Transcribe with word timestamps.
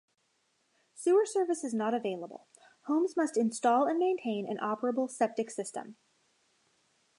Sewer 0.95 1.27
service 1.27 1.63
is 1.63 1.75
not 1.75 1.93
available; 1.93 2.47
homes 2.87 3.15
must 3.15 3.37
install 3.37 3.85
and 3.85 3.99
maintain 3.99 4.49
an 4.49 4.57
operable 4.57 5.07
septic 5.07 5.51
system. 5.51 5.95